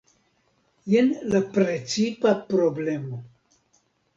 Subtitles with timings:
[0.93, 3.21] Jen la precipa problemo.